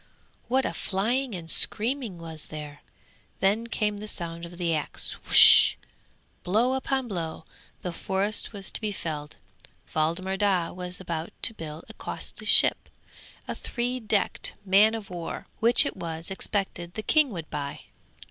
[0.47, 2.81] What a flying and screaming was there!
[3.39, 5.15] Then came the sound of the axe,
[6.43, 7.45] blow upon blow;
[7.83, 9.35] the forest was to be felled.
[9.95, 12.89] Waldemar Daa was about to build a costly ship,
[13.47, 17.81] a three decked man of war, which it was expected the king would buy.